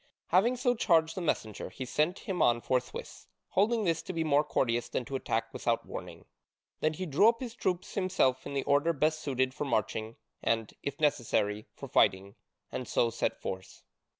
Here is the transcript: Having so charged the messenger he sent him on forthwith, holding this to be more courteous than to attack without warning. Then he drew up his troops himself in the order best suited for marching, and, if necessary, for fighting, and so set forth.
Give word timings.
Having 0.29 0.55
so 0.57 0.73
charged 0.73 1.13
the 1.13 1.21
messenger 1.21 1.69
he 1.69 1.85
sent 1.85 2.17
him 2.17 2.41
on 2.41 2.59
forthwith, 2.59 3.27
holding 3.49 3.83
this 3.83 4.01
to 4.01 4.13
be 4.13 4.23
more 4.23 4.43
courteous 4.43 4.89
than 4.89 5.05
to 5.05 5.15
attack 5.15 5.53
without 5.53 5.85
warning. 5.85 6.25
Then 6.79 6.93
he 6.93 7.05
drew 7.05 7.29
up 7.29 7.39
his 7.39 7.53
troops 7.53 7.93
himself 7.93 8.47
in 8.47 8.55
the 8.55 8.63
order 8.63 8.93
best 8.93 9.19
suited 9.19 9.53
for 9.53 9.65
marching, 9.65 10.15
and, 10.41 10.73
if 10.81 10.99
necessary, 10.99 11.67
for 11.75 11.87
fighting, 11.87 12.33
and 12.71 12.87
so 12.87 13.11
set 13.11 13.39
forth. 13.39 13.83